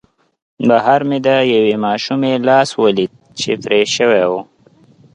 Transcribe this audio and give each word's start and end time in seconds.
بهر 0.67 1.01
مې 1.09 1.17
د 1.27 1.29
یوې 1.53 1.75
ماشومې 1.85 2.31
لاس 2.47 2.69
ولید 2.83 3.11
چې 3.39 3.51
پرې 3.63 3.81
شوی 3.95 4.23
و 4.29 4.31